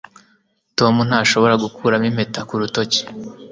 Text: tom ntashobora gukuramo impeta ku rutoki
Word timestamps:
tom 0.77 0.95
ntashobora 1.07 1.53
gukuramo 1.63 2.05
impeta 2.09 2.41
ku 2.47 2.53
rutoki 2.61 3.01